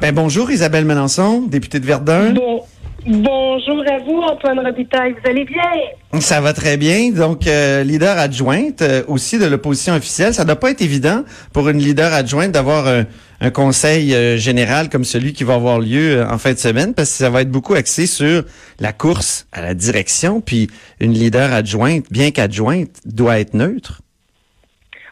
Ben, 0.00 0.12
bonjour 0.12 0.50
Isabelle 0.50 0.84
Melançon, 0.84 1.42
députée 1.42 1.78
de 1.78 1.86
Verdun. 1.86 2.32
Bon, 2.32 2.62
bonjour 3.06 3.84
à 3.88 3.98
vous, 3.98 4.20
Antoine 4.20 4.58
Robitaille. 4.58 5.12
Vous 5.12 5.30
allez 5.30 5.44
bien? 5.44 6.20
Ça 6.20 6.40
va 6.40 6.52
très 6.52 6.76
bien. 6.76 7.10
Donc, 7.12 7.46
euh, 7.46 7.84
leader 7.84 8.18
adjointe 8.18 8.82
euh, 8.82 9.02
aussi 9.06 9.38
de 9.38 9.46
l'opposition 9.46 9.94
officielle. 9.94 10.34
Ça 10.34 10.44
doit 10.44 10.56
pas 10.56 10.70
être 10.72 10.82
évident 10.82 11.24
pour 11.52 11.68
une 11.68 11.78
leader 11.78 12.12
adjointe 12.12 12.50
d'avoir 12.50 12.88
un, 12.88 13.04
un 13.40 13.50
conseil 13.50 14.12
euh, 14.14 14.36
général 14.36 14.88
comme 14.88 15.04
celui 15.04 15.32
qui 15.32 15.44
va 15.44 15.54
avoir 15.54 15.78
lieu 15.78 16.24
en 16.28 16.38
fin 16.38 16.52
de 16.52 16.58
semaine 16.58 16.94
parce 16.94 17.10
que 17.10 17.18
ça 17.18 17.30
va 17.30 17.42
être 17.42 17.50
beaucoup 17.50 17.74
axé 17.74 18.06
sur 18.06 18.42
la 18.80 18.92
course 18.92 19.46
à 19.52 19.62
la 19.62 19.74
direction. 19.74 20.40
Puis, 20.40 20.68
une 20.98 21.12
leader 21.12 21.52
adjointe, 21.52 22.06
bien 22.10 22.32
qu'adjointe, 22.32 22.90
doit 23.04 23.38
être 23.38 23.54
neutre. 23.54 24.00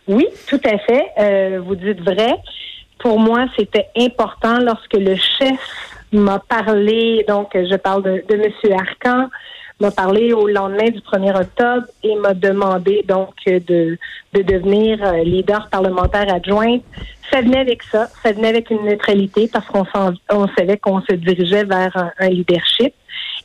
Oui, 0.09 0.27
tout 0.49 0.61
à 0.65 0.77
fait. 0.79 1.59
vous 1.59 1.77
dites 1.77 2.01
vrai 2.01 2.35
pour 3.01 3.19
moi, 3.19 3.47
c'était 3.59 3.89
important 3.97 4.59
lorsque 4.59 4.95
le 4.95 5.17
chef 5.17 5.59
m'a 6.13 6.39
parlé, 6.39 7.25
donc 7.29 7.51
je 7.55 7.77
parle 7.77 8.03
de, 8.03 8.25
de 8.29 8.35
M. 8.35 8.73
Arcan, 8.73 9.29
m'a 9.81 9.91
parlé 9.91 10.33
au 10.33 10.47
lendemain 10.47 10.91
du 10.91 11.01
1er 11.01 11.41
octobre 11.41 11.87
et 12.03 12.15
m'a 12.17 12.35
demandé 12.35 13.05
donc 13.09 13.35
de, 13.47 13.99
de 14.35 14.43
devenir 14.43 15.03
euh, 15.03 15.25
leader 15.25 15.69
parlementaire 15.71 16.33
adjointe. 16.33 16.83
Ça 17.33 17.41
venait 17.41 17.61
avec 17.61 17.83
ça, 17.85 18.09
ça 18.23 18.33
venait 18.33 18.49
avec 18.49 18.71
une 18.71 18.85
neutralité 18.85 19.49
parce 19.51 19.67
qu'on 19.67 19.87
on 20.31 20.49
savait 20.59 20.77
qu'on 20.77 21.01
se 21.03 21.15
dirigeait 21.15 21.65
vers 21.65 22.13
un 22.19 22.29
leadership. 22.29 22.93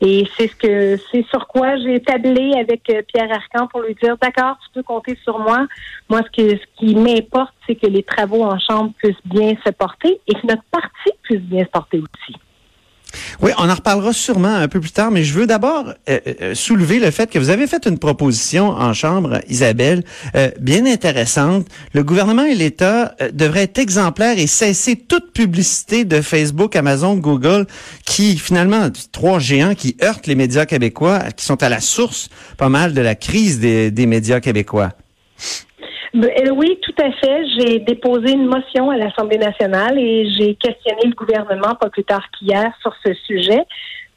Et 0.02 0.28
c'est 0.36 0.48
ce 0.48 0.56
que 0.56 0.98
c'est 1.12 1.26
sur 1.28 1.48
quoi 1.48 1.78
j'ai 1.78 2.02
tablé 2.02 2.54
avec 2.60 2.90
euh, 2.90 3.02
Pierre 3.08 3.32
Arcan 3.32 3.68
pour 3.68 3.82
lui 3.82 3.96
dire 3.96 4.18
d'accord, 4.22 4.58
tu 4.64 4.70
peux 4.74 4.84
compter 4.84 5.18
sur 5.24 5.40
moi. 5.40 5.68
Moi, 6.10 6.22
ce, 6.24 6.42
que, 6.42 6.50
ce 6.58 6.64
qui 6.78 6.96
m'importe, 6.96 7.54
c'est 7.66 7.76
que 7.76 7.88
les 7.88 8.04
travaux 8.04 8.44
en 8.44 8.60
chambre 8.60 8.92
puissent 8.98 9.16
bien 9.26 9.54
se 9.66 9.72
porter 9.72 10.20
et 10.28 10.34
que 10.34 10.48
notre 10.48 10.64
parti 10.70 11.12
puisse 11.24 11.42
bien 11.42 11.64
se 11.64 11.70
porter 11.70 12.00
aussi. 12.00 12.36
Oui, 13.42 13.52
on 13.58 13.70
en 13.70 13.74
reparlera 13.74 14.14
sûrement 14.14 14.56
un 14.56 14.68
peu 14.68 14.80
plus 14.80 14.92
tard, 14.92 15.12
mais 15.12 15.24
je 15.24 15.34
veux 15.34 15.48
d'abord 15.48 15.94
euh, 16.10 16.20
euh, 16.42 16.56
soulever 16.56 17.00
le 17.00 17.12
fait 17.12 17.30
que 17.30 17.40
vous 17.40 17.50
avez 17.50 17.68
fait 17.68 17.86
une 17.86 18.00
proposition 18.00 18.70
en 18.70 18.94
Chambre, 18.94 19.40
Isabelle, 19.50 20.04
euh, 20.36 20.52
bien 20.60 20.86
intéressante. 20.86 21.68
Le 21.94 22.04
gouvernement 22.04 22.46
et 22.46 22.56
l'État 22.56 23.16
devraient 23.34 23.64
être 23.64 23.80
exemplaires 23.80 24.38
et 24.38 24.48
cesser 24.48 24.96
toute 24.96 25.34
publicité 25.34 26.06
de 26.06 26.22
Facebook, 26.22 26.76
Amazon, 26.76 27.16
Google, 27.16 27.66
qui 28.06 28.38
finalement, 28.38 28.90
trois 29.12 29.40
géants 29.40 29.76
qui 29.76 29.98
heurtent 30.04 30.28
les 30.28 30.36
médias 30.36 30.66
québécois, 30.66 31.20
qui 31.36 31.46
sont 31.46 31.62
à 31.64 31.70
la 31.70 31.80
source 31.80 32.30
pas 32.58 32.70
mal 32.70 32.94
de 32.94 33.02
la 33.02 33.16
crise 33.16 33.60
des 33.60 34.06
médias 34.06 34.40
québécois. 34.40 34.92
Euh, 36.16 36.50
oui, 36.56 36.80
tout 36.82 36.96
à 37.02 37.12
fait. 37.12 37.46
J'ai 37.58 37.80
déposé 37.80 38.32
une 38.32 38.46
motion 38.46 38.90
à 38.90 38.98
l'Assemblée 38.98 39.38
nationale 39.38 40.00
et 40.00 40.30
j'ai 40.32 40.56
questionné 40.56 41.02
le 41.06 41.14
gouvernement 41.14 41.76
pas 41.76 41.90
plus 41.90 42.04
tard 42.04 42.24
qu'hier 42.32 42.72
sur 42.82 42.94
ce 43.06 43.14
sujet. 43.14 43.64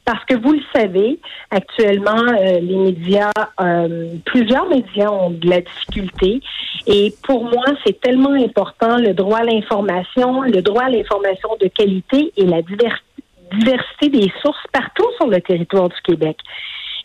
Parce 0.05 0.23
que 0.25 0.35
vous 0.35 0.53
le 0.53 0.61
savez, 0.73 1.19
actuellement, 1.51 2.17
euh, 2.17 2.59
les 2.61 2.75
médias, 2.77 3.31
euh, 3.61 4.07
plusieurs 4.25 4.67
médias 4.67 5.11
ont 5.11 5.29
de 5.29 5.47
la 5.47 5.61
difficulté. 5.61 6.41
Et 6.87 7.13
pour 7.23 7.43
moi, 7.43 7.65
c'est 7.85 7.99
tellement 7.99 8.33
important 8.33 8.97
le 8.97 9.13
droit 9.13 9.39
à 9.39 9.43
l'information, 9.43 10.41
le 10.41 10.61
droit 10.61 10.83
à 10.83 10.89
l'information 10.89 11.49
de 11.61 11.67
qualité 11.67 12.31
et 12.37 12.45
la 12.45 12.61
diversité 12.63 14.09
des 14.09 14.31
sources 14.41 14.65
partout 14.71 15.05
sur 15.17 15.27
le 15.27 15.41
territoire 15.41 15.89
du 15.89 16.01
Québec. 16.03 16.37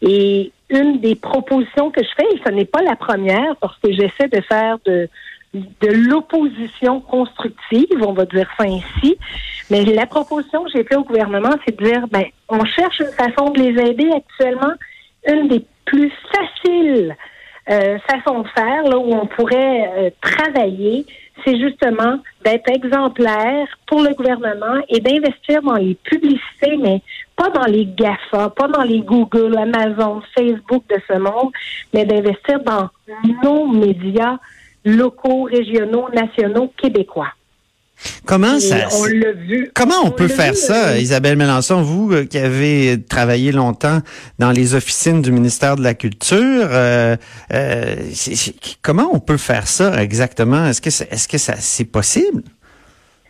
Et 0.01 0.53
une 0.71 1.01
des 1.01 1.15
propositions 1.15 1.91
que 1.91 2.03
je 2.03 2.09
fais, 2.17 2.27
et 2.35 2.41
ce 2.45 2.51
n'est 2.51 2.65
pas 2.65 2.83
la 2.83 2.97
première, 2.97 3.57
parce 3.57 3.79
que 3.79 3.93
j'essaie 3.93 4.29
de 4.29 4.41
faire 4.41 4.79
de, 4.85 5.09
de 5.55 5.89
l'opposition 5.89 7.01
constructive, 7.01 8.03
on 8.03 8.13
va 8.13 8.25
dire 8.25 8.49
ça 8.59 8.65
ainsi. 8.65 9.17
Mais 9.71 9.85
la 9.85 10.07
proposition 10.07 10.65
que 10.65 10.71
j'ai 10.75 10.85
faite 10.85 10.99
au 10.99 11.05
gouvernement, 11.05 11.51
c'est 11.65 11.79
de 11.79 11.85
dire, 11.85 12.07
ben, 12.09 12.25
on 12.49 12.65
cherche 12.65 13.01
une 13.01 13.13
façon 13.13 13.51
de 13.51 13.61
les 13.61 13.91
aider 13.91 14.11
actuellement. 14.15 14.75
Une 15.27 15.49
des 15.49 15.65
plus 15.85 16.13
faciles 16.33 17.17
euh, 17.71 17.99
façons 18.07 18.41
de 18.41 18.49
faire, 18.49 18.83
là, 18.85 18.99
où 18.99 19.15
on 19.15 19.27
pourrait 19.27 19.91
euh, 19.97 20.11
travailler, 20.21 21.07
c'est 21.45 21.59
justement 21.59 22.19
d'être 22.45 22.71
exemplaire 22.71 23.67
pour 23.87 24.03
le 24.03 24.15
gouvernement 24.15 24.81
et 24.89 25.01
d'investir 25.01 25.63
dans 25.63 25.75
les 25.75 25.95
publicités, 25.95 26.77
mais 26.79 27.03
pas 27.37 27.51
dans 27.51 27.67
les 27.67 27.87
GAFA, 27.87 28.51
pas 28.51 28.69
dans 28.69 28.83
les 28.83 29.01
Google, 29.01 29.57
Amazon, 29.59 30.23
Facebook 30.37 30.85
de 30.89 30.97
ce 31.09 31.19
monde, 31.19 31.53
mais 31.93 32.05
d'investir 32.05 32.61
dans 32.61 32.89
nos 33.43 33.67
médias 33.67 34.37
locaux, 34.85 35.45
régionaux, 35.45 36.09
nationaux, 36.15 36.73
québécois. 36.77 37.33
Comment 38.27 38.59
ça 38.59 38.89
on 38.93 39.05
vu, 39.05 39.71
Comment 39.75 40.03
on, 40.05 40.11
peut 40.11 40.29
faire 40.29 40.55
ça, 40.55 40.91
euh, 40.91 40.99
Isabelle 40.99 41.37
Mélenchon, 41.37 41.83
vous 41.83 42.13
euh, 42.13 42.25
qui 42.25 42.39
avez 42.39 43.03
travaillé 43.03 43.53
longtemps 43.53 43.99
dans 44.39 44.51
les 44.51 44.75
officines 44.75 45.21
du 45.21 45.31
ministère 45.31 45.77
de 45.77 45.83
la 45.83 45.95
Culture, 45.95 46.69
euh, 46.71 47.17
comment 48.83 49.11
on 49.13 49.21
peut 49.21 49.37
faire 49.37 49.67
ça 49.67 50.03
exactement? 50.03 50.67
Est-ce 50.67 50.81
que 50.81 50.89
est-ce 50.89 51.29
que 51.29 51.39
ça 51.39 51.55
c'est 51.57 51.91
possible? 51.91 52.43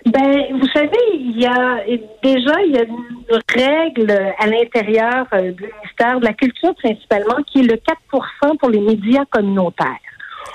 Ben, 0.07 0.45
vous 0.53 0.69
savez, 0.75 0.91
il 1.15 1.41
y 1.41 1.47
a 1.47 1.81
déjà 2.23 2.55
il 2.67 2.75
y 2.75 2.79
a 2.79 2.83
une 2.83 3.41
règle 3.49 4.11
à 4.39 4.47
l'intérieur 4.47 5.27
du 5.33 5.65
ministère 5.65 6.21
de 6.21 6.25
la 6.25 6.35
Culture 6.35 6.75
principalement 6.77 7.43
qui 7.51 7.61
est 7.61 7.63
le 7.63 7.81
4% 8.13 8.59
pour 8.59 8.71
les 8.71 8.81
médias 8.81 9.25
communautaires. 9.31 9.89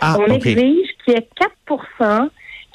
Ah, 0.01 0.17
on 0.19 0.27
exige 0.27 0.87
qu'il 1.03 1.13
y 1.13 1.17
ait 1.17 1.27
4 1.35 1.51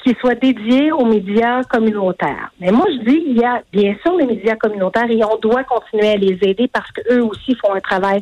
qui 0.05 0.15
soit 0.19 0.35
dédié 0.35 0.91
aux 0.91 1.05
médias 1.05 1.63
communautaires. 1.63 2.51
Mais 2.59 2.69
moi, 2.69 2.85
je 2.91 3.09
dis, 3.09 3.23
il 3.27 3.37
y 3.37 3.43
a 3.43 3.63
bien 3.73 3.95
sûr 4.03 4.15
les 4.15 4.27
médias 4.27 4.55
communautaires 4.55 5.09
et 5.09 5.23
on 5.23 5.37
doit 5.37 5.63
continuer 5.63 6.09
à 6.09 6.15
les 6.15 6.37
aider 6.43 6.69
parce 6.71 6.91
qu'eux 6.91 7.23
aussi 7.23 7.55
font 7.55 7.73
un 7.73 7.79
travail 7.79 8.21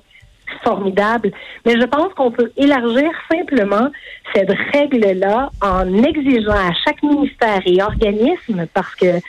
formidable. 0.64 1.32
Mais 1.66 1.74
je 1.74 1.86
pense 1.86 2.14
qu'on 2.14 2.32
peut 2.32 2.52
élargir 2.56 3.12
simplement 3.30 3.90
cette 4.34 4.54
règle-là 4.74 5.50
en 5.62 6.04
exigeant 6.04 6.52
à 6.52 6.72
chaque 6.86 7.04
ministère 7.04 7.62
et 7.66 7.84
organisme, 7.84 8.66
parce 8.74 8.96
que 8.96 9.20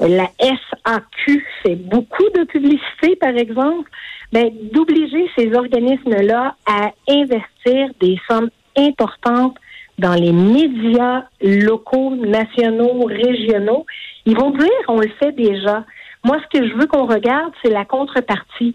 la 0.00 0.28
SAQ 0.38 1.44
fait 1.64 1.74
beaucoup 1.74 2.30
de 2.36 2.44
publicité, 2.44 3.16
par 3.16 3.36
exemple, 3.36 3.90
ben, 4.32 4.50
d'obliger 4.72 5.28
ces 5.36 5.52
organismes-là 5.52 6.54
à 6.64 6.92
investir 7.08 7.88
des 8.00 8.20
sommes 8.28 8.50
importantes 8.76 9.56
dans 9.98 10.14
les 10.14 10.32
médias 10.32 11.24
locaux, 11.40 12.14
nationaux, 12.14 13.04
régionaux, 13.04 13.84
ils 14.26 14.36
vont 14.36 14.50
dire 14.50 14.68
on 14.88 15.00
le 15.00 15.10
fait 15.18 15.32
déjà. 15.32 15.84
Moi, 16.24 16.38
ce 16.42 16.58
que 16.58 16.68
je 16.68 16.74
veux 16.74 16.86
qu'on 16.86 17.06
regarde, 17.06 17.52
c'est 17.62 17.70
la 17.70 17.84
contrepartie. 17.84 18.74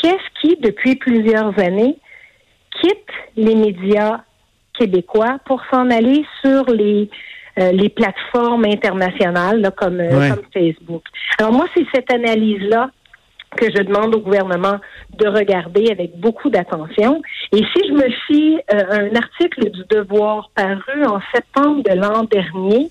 Qu'est-ce 0.00 0.40
qui, 0.40 0.56
depuis 0.56 0.96
plusieurs 0.96 1.58
années, 1.58 1.96
quitte 2.80 2.96
les 3.36 3.54
médias 3.54 4.20
québécois 4.78 5.38
pour 5.44 5.62
s'en 5.70 5.90
aller 5.90 6.24
sur 6.42 6.64
les 6.70 7.10
euh, 7.58 7.70
les 7.70 7.90
plateformes 7.90 8.64
internationales 8.64 9.70
comme, 9.76 10.00
euh, 10.00 10.30
comme 10.30 10.44
Facebook? 10.54 11.02
Alors 11.38 11.52
moi, 11.52 11.66
c'est 11.76 11.84
cette 11.94 12.10
analyse-là 12.10 12.90
que 13.56 13.66
je 13.66 13.82
demande 13.82 14.14
au 14.14 14.20
gouvernement 14.20 14.78
de 15.16 15.28
regarder 15.28 15.90
avec 15.90 16.18
beaucoup 16.18 16.50
d'attention. 16.50 17.22
Et 17.52 17.58
si 17.58 17.88
je 17.88 17.92
me 17.92 18.10
fie 18.26 18.58
euh, 18.72 19.10
un 19.10 19.16
article 19.16 19.70
du 19.70 19.82
Devoir 19.90 20.50
paru 20.54 21.04
en 21.04 21.20
septembre 21.34 21.82
de 21.82 21.94
l'an 21.94 22.24
dernier, 22.24 22.90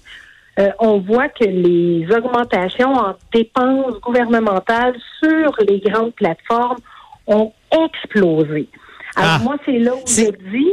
euh, 0.60 0.70
on 0.80 1.00
voit 1.00 1.30
que 1.30 1.46
les 1.46 2.06
augmentations 2.14 2.94
en 2.94 3.14
dépenses 3.34 4.00
gouvernementales 4.02 4.96
sur 5.24 5.56
les 5.68 5.80
grandes 5.80 6.14
plateformes 6.14 6.80
ont 7.28 7.54
explosé. 7.72 8.68
Alors 9.16 9.32
ah. 9.36 9.40
moi, 9.44 9.56
c'est 9.66 9.80
là 9.80 9.94
où 9.96 10.00
je 10.06 10.32
dis... 10.52 10.68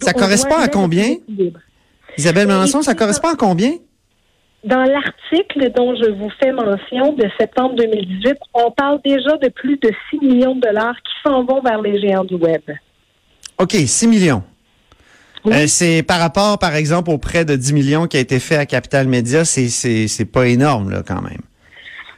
ça 0.00 0.12
correspond 0.12 0.56
à 0.56 0.68
combien? 0.68 1.16
Isabelle 2.16 2.46
Melançon, 2.46 2.82
ça 2.82 2.94
correspond 2.94 3.28
à 3.28 3.36
combien? 3.36 3.72
Dans 4.64 4.84
l'article 4.84 5.72
dont 5.74 5.96
je 5.96 6.10
vous 6.10 6.30
fais 6.40 6.52
mention 6.52 7.14
de 7.14 7.28
septembre 7.38 7.74
2018, 7.74 8.36
on 8.54 8.70
parle 8.70 9.00
déjà 9.04 9.36
de 9.38 9.48
plus 9.48 9.76
de 9.78 9.90
6 10.10 10.20
millions 10.20 10.54
de 10.54 10.60
dollars 10.60 10.94
qui 10.94 11.12
s'en 11.24 11.44
vont 11.44 11.60
vers 11.60 11.82
les 11.82 12.00
géants 12.00 12.24
du 12.24 12.36
Web. 12.36 12.62
OK, 13.58 13.72
6 13.72 14.06
millions. 14.06 14.42
Euh, 15.46 15.66
c'est 15.66 16.04
par 16.04 16.20
rapport, 16.20 16.58
par 16.58 16.76
exemple, 16.76 17.10
au 17.10 17.18
prêt 17.18 17.44
de 17.44 17.56
10 17.56 17.72
millions 17.72 18.06
qui 18.06 18.16
a 18.16 18.20
été 18.20 18.38
fait 18.38 18.56
à 18.56 18.66
Capital 18.66 19.08
Media, 19.08 19.44
c'est, 19.44 19.68
c'est, 19.68 20.24
pas 20.24 20.46
énorme, 20.46 20.90
là, 20.90 21.02
quand 21.06 21.20
même. 21.20 21.40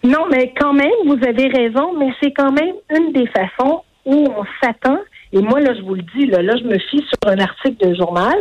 Non, 0.03 0.27
mais 0.31 0.53
quand 0.61 0.75
même, 0.75 0.93
vous 1.07 1.19
avez 1.27 1.49
raison, 1.49 1.95
mais 1.99 2.11
c'est 2.23 2.33
quand 2.33 2.53
même 2.53 2.75
une 2.95 3.13
des 3.13 3.27
façons 3.29 3.83
où 4.05 4.29
on 4.37 4.45
s'attend. 4.63 4.99
Et 5.33 5.41
moi, 5.41 5.61
là, 5.61 5.73
je 5.75 5.81
vous 5.81 5.95
le 5.95 6.05
dis, 6.15 6.27
là, 6.27 6.43
là 6.43 6.55
je 6.59 6.65
me 6.65 6.79
fie 6.79 7.03
sur 7.09 7.33
un 7.33 7.39
article 7.39 7.89
de 7.89 7.95
journal. 7.95 8.37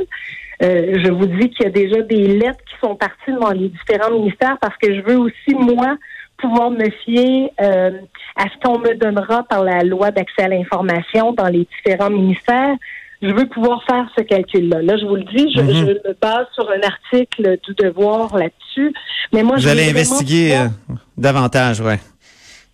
Euh, 0.63 0.99
je 1.03 1.11
vous 1.11 1.25
dis 1.25 1.49
qu'il 1.49 1.65
y 1.65 1.67
a 1.67 1.71
déjà 1.71 2.01
des 2.01 2.25
lettres 2.27 2.63
qui 2.69 2.75
sont 2.81 2.95
parties 2.95 3.33
dans 3.39 3.51
les 3.51 3.69
différents 3.69 4.11
ministères 4.11 4.57
parce 4.61 4.75
que 4.77 4.93
je 4.95 5.01
veux 5.01 5.17
aussi, 5.17 5.53
moi, 5.55 5.97
pouvoir 6.37 6.71
me 6.71 6.89
fier 7.03 7.51
euh, 7.61 7.91
à 8.35 8.43
ce 8.45 8.57
qu'on 8.63 8.79
me 8.79 8.93
donnera 8.95 9.43
par 9.43 9.63
la 9.63 9.83
loi 9.83 10.11
d'accès 10.11 10.43
à 10.43 10.47
l'information 10.47 11.33
dans 11.33 11.47
les 11.47 11.67
différents 11.85 12.09
ministères. 12.09 12.75
je 13.21 13.29
veux 13.31 13.47
pouvoir 13.47 13.81
faire 13.85 14.05
ce 14.17 14.21
calcul-là. 14.23 14.81
Là, 14.81 14.97
je 14.97 15.05
vous 15.05 15.15
le 15.15 15.23
dis, 15.23 15.49
je, 15.55 15.61
Mhm. 15.61 15.71
je 15.73 15.85
me 15.85 16.13
base 16.21 16.45
sur 16.53 16.69
un 16.69 16.81
article 16.85 17.57
du 17.65 17.73
Devoir 17.75 18.35
là-dessus. 18.35 18.93
Mais 19.31 19.43
moi, 19.43 19.55
Vous 19.55 19.61
je 19.61 19.69
allez 19.69 19.89
investiguer 19.91 20.49
pouvoir- 20.49 20.65
euh, 20.89 20.93
davantage, 21.17 21.79
ouais. 21.79 21.99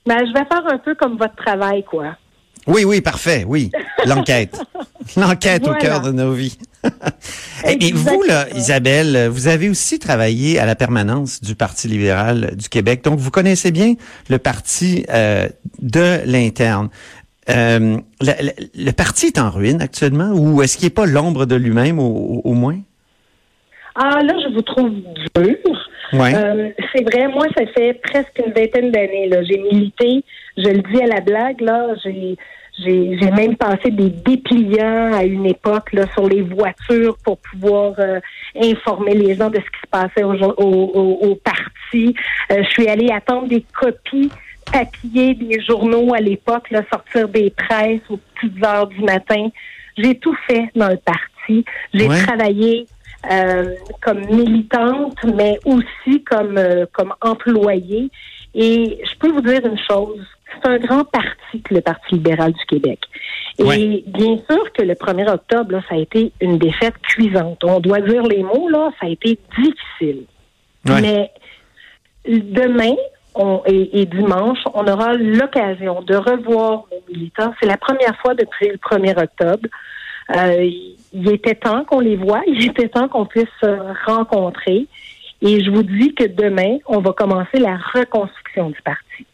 Ben, 0.08 0.18
je 0.26 0.34
vais 0.34 0.46
faire 0.52 0.66
un 0.74 0.80
peu 0.80 0.96
comme 0.96 1.18
votre 1.18 1.36
travail, 1.36 1.84
quoi. 1.84 2.16
Oui, 2.70 2.86
oui, 2.86 3.02
parfait, 3.02 3.44
oui. 3.48 3.72
L'enquête. 4.06 4.62
L'enquête 5.18 5.68
au 5.68 5.74
cœur 5.74 6.02
de 6.02 6.12
nos 6.12 6.32
vies. 6.34 6.58
et, 7.68 7.92
vous, 7.92 8.24
là. 8.24 8.46
Isabelle, 8.56 9.28
vous 9.30 9.48
avez 9.48 9.70
aussi 9.70 9.98
travaillé 10.00 10.60
à 10.60 10.66
la 10.66 10.76
permanence 10.76 11.42
du 11.42 11.56
Parti 11.56 11.88
libéral 11.88 12.56
du 12.56 12.70
Québec. 12.70 13.04
Donc, 13.04 13.20
vous 13.20 13.32
connaissez 13.32 13.72
bien 13.72 13.96
le 14.30 14.38
parti 14.38 15.06
euh, 15.10 15.48
de 15.82 16.20
l'interne. 16.26 16.90
Euh, 17.50 17.98
le, 18.22 18.32
le- 18.46 18.86
le 18.86 18.92
parti 18.92 19.28
est 19.28 19.40
en 19.40 19.50
ruine 19.50 19.82
actuellement 19.82 20.32
ou 20.34 20.62
est-ce 20.62 20.78
qu'il 20.78 20.86
n'est 20.86 20.92
pas 20.94 21.08
l'ombre 21.08 21.46
de 21.48 21.56
lui-même 21.56 21.98
au, 21.98 22.54
moins? 22.54 22.78
Ah, 23.96 24.22
là, 24.22 24.34
je 24.48 24.54
vous 24.54 24.62
trouve 24.62 24.92
dur. 24.92 25.90
Ouais. 26.14 26.34
Euh, 26.36 26.70
c'est 26.94 27.04
vrai, 27.04 27.28
moi, 27.28 27.48
ça 27.58 27.64
fait 27.76 28.00
presque 28.04 28.40
une 28.46 28.54
vingtaine 28.54 28.92
d'années. 28.92 29.30
J'ai 29.50 29.58
milité. 29.58 30.24
Je 30.58 30.70
le 30.70 30.82
dis 30.94 31.02
à 31.02 31.08
la 31.08 31.22
blague. 31.22 31.62
Là, 31.62 31.88
j'ai 32.04 32.38
j'ai 32.84 33.32
même 33.32 33.56
passé 33.56 33.92
des 33.92 34.10
dépliants 34.10 35.14
à 35.14 35.24
une 35.24 35.46
époque 35.46 35.92
là 35.94 36.06
sur 36.14 36.28
les 36.28 36.42
voitures 36.42 37.18
pour 37.24 37.38
pouvoir 37.40 37.94
euh, 38.00 38.20
informer 38.62 39.14
les 39.14 39.36
gens 39.36 39.50
de 39.50 39.58
ce 39.58 39.62
qui 39.62 39.80
se 39.84 39.90
passait 39.90 40.24
au, 40.24 40.34
au, 40.34 41.30
au, 41.30 41.36
parti. 41.36 42.16
Euh, 42.52 42.64
je 42.64 42.70
suis 42.70 42.88
allée 42.88 43.10
attendre 43.12 43.48
des 43.48 43.64
copies 43.78 44.30
papier 44.72 45.34
des 45.34 45.60
journaux 45.62 46.14
à 46.14 46.20
l'époque, 46.20 46.70
là, 46.70 46.84
sortir 46.92 47.28
des 47.28 47.50
presses 47.50 48.02
aux 48.10 48.18
petites 48.36 48.64
heures 48.64 48.88
du 48.88 49.02
matin. 49.02 49.50
J'ai 49.98 50.16
tout 50.20 50.36
fait 50.48 50.70
dans 50.76 50.90
le 50.90 50.98
parti. 50.98 51.66
J'ai 51.94 52.08
Ouais. 52.08 52.22
travaillé 52.24 52.86
euh, 53.32 53.74
comme 54.02 54.20
militante, 54.30 55.18
mais 55.36 55.58
aussi 55.66 56.24
comme 56.24 56.58
euh, 56.58 56.86
comme 56.94 57.14
employée. 57.22 58.10
Et 58.56 59.00
je 59.04 59.18
peux 59.20 59.32
vous 59.32 59.42
dire 59.42 59.62
une 59.66 59.78
chose, 59.90 60.26
c'est 60.54 60.68
un 60.70 60.78
grand 60.78 61.04
parti 61.06 61.62
que 61.64 61.74
le 61.76 61.82
Parti 61.82 62.16
libéral 62.16 62.54
du 62.54 62.66
Québec. 62.66 63.00
Et 63.60 63.64
Ouais. 63.64 64.04
bien 64.08 64.38
sûr 64.50 64.72
que 64.74 64.82
le 64.82 64.96
1er 64.96 65.30
octobre, 65.32 65.74
là, 65.74 65.82
ça 65.90 65.96
a 65.96 65.98
été 66.00 66.32
une 66.42 66.58
défaite 66.58 66.96
cuisante. 67.04 67.64
On 67.64 67.80
doit 67.80 68.02
dire 68.02 68.24
les 68.24 68.42
mots, 68.44 68.70
là, 68.70 68.90
ça 69.00 69.06
a 69.08 69.10
été 69.10 69.38
difficile. 69.58 70.24
Ouais. 70.88 71.02
Mais 71.02 71.32
demain 72.28 72.96
on- 73.36 73.62
et, 73.68 74.02
et 74.02 74.06
dimanche, 74.06 74.58
on 74.74 74.86
aura 74.88 75.14
l'occasion 75.14 76.02
de 76.02 76.16
revoir 76.16 76.84
nos 76.92 77.14
militants. 77.14 77.54
C'est 77.60 77.68
la 77.68 77.78
première 77.78 78.16
fois 78.22 78.34
depuis 78.34 78.68
le 78.70 78.78
1er 78.78 79.18
octobre. 79.22 79.68
Euh, 80.36 80.70
il 81.14 81.32
était 81.32 81.56
temps 81.56 81.86
qu'on 81.86 82.00
les 82.00 82.16
voie, 82.16 82.42
il 82.48 82.66
était 82.68 82.90
temps 82.90 83.08
qu'on 83.08 83.26
puisse 83.26 83.46
se 83.62 84.10
rencontrer. 84.10 84.88
Et 85.42 85.64
je 85.64 85.70
vous 85.72 85.84
dis 85.84 86.14
que 86.16 86.26
demain, 86.26 86.80
on 86.86 87.00
va 87.00 87.14
commencer 87.14 87.60
la 87.60 87.78
reconstruction 87.94 88.39
du 88.56 88.82
parti. 88.84 89.26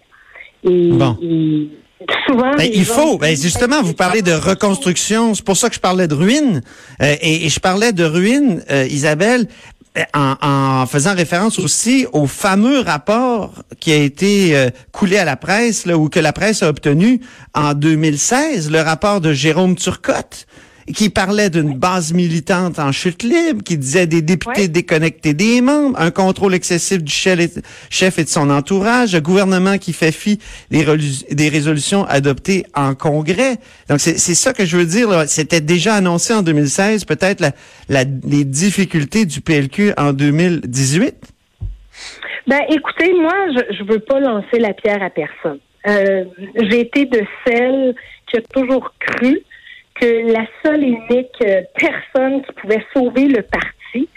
Et, 0.64 0.90
Bon. 0.92 1.18
et 1.22 1.70
souvent, 2.28 2.52
Ben, 2.56 2.70
il 2.74 2.86
faut, 2.86 3.18
ben, 3.18 3.36
justement, 3.36 3.82
vous 3.82 3.94
parlez 3.94 4.22
de 4.22 4.32
reconstruction. 4.34 5.34
C'est 5.34 5.46
pour 5.46 5.58
ça 5.58 5.70
que 5.70 5.76
je 5.76 5.80
parlais 5.80 6.08
de 6.08 6.16
ruines. 6.16 6.62
Euh, 7.02 7.16
et, 7.22 7.46
et 7.46 7.50
je 7.50 7.60
parlais 7.60 7.94
de 7.94 8.04
ruines, 8.04 8.64
euh, 8.70 8.86
Isabelle, 8.90 9.48
euh, 9.98 10.02
en, 10.14 10.36
en 10.42 10.86
faisant 10.88 11.16
référence 11.16 11.58
aussi 11.60 12.06
au 12.14 12.26
fameux 12.28 12.80
rapport 12.82 13.64
qui 13.80 13.92
a 13.92 13.98
été 13.98 14.56
euh, 14.56 14.70
coulé 14.92 15.18
à 15.18 15.26
la 15.26 15.38
presse, 15.38 15.86
là, 15.86 15.98
ou 15.98 16.10
que 16.10 16.20
la 16.20 16.34
presse 16.34 16.64
a 16.64 16.70
obtenu 16.70 17.22
en 17.54 17.74
2016, 17.74 18.72
le 18.72 18.82
rapport 18.82 19.22
de 19.22 19.32
Jérôme 19.34 19.76
Turcotte 19.76 20.48
qui 20.94 21.10
parlait 21.10 21.50
d'une 21.50 21.74
base 21.78 22.14
militante 22.14 22.78
en 22.78 22.92
chute 22.92 23.24
libre, 23.24 23.64
qui 23.64 23.78
disait 23.78 24.06
des 24.06 24.22
députés 24.22 24.62
Ouais. 24.62 24.68
déconnectés 24.68 25.34
des 25.34 25.60
membres, 25.62 26.00
un 26.00 26.12
contrôle 26.12 26.54
excessif 26.54 27.02
du 27.04 27.12
chef 27.12 27.40
et, 28.20 28.24
de 28.24 28.30
son 28.30 28.50
entourage, 28.52 29.16
un 29.16 29.20
gouvernement 29.20 29.78
qui 29.80 29.94
fait 29.94 30.12
fi 30.12 30.40
des, 30.70 31.50
résolutions 31.50 32.06
adoptées 32.06 32.66
en 32.76 32.94
Congrès. 32.94 33.58
Donc, 33.90 34.00
c'est 34.00 34.18
ça 34.18 34.54
que 34.54 34.64
je 34.66 34.78
veux 34.78 34.86
dire. 34.86 35.24
C'était 35.28 35.62
déjà 35.62 35.96
annoncé 35.96 36.34
en 36.34 36.44
2016, 36.44 37.06
peut-être 37.06 37.40
la, 37.42 37.52
la- 37.90 38.04
les 38.04 38.44
difficultés 38.46 39.26
du 39.26 39.42
PLQ 39.42 39.94
en 39.98 40.14
2018. 40.14 41.16
Ben, 42.48 42.60
écoutez, 42.70 43.12
moi, 43.14 43.34
je 43.72 43.81
ne 43.84 43.92
veux 43.92 44.00
pas 44.00 44.20
lancer 44.20 44.60
la 44.60 44.74
pierre 44.74 45.02
à 45.02 45.10
personne. 45.10 45.58
Euh, 45.88 46.26
J'ai 46.70 46.81
été 46.81 47.06
de 47.06 47.22
celle 47.48 47.96
qui 48.30 48.38
a 48.38 48.42
toujours 48.54 48.94
cru 49.00 49.40
que 49.95 50.31
la 50.31 50.45
seule 50.63 50.83
et 50.83 50.88
unique 51.09 51.42
euh, 51.44 51.62
personne 51.75 52.42
qui 52.44 52.51
pouvait 52.53 52.86
sauver 52.94 53.25
le 53.27 53.42
parti, 53.42 54.09